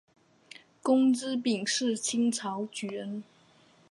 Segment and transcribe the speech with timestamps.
[0.81, 3.23] 龚积柄是清朝举人。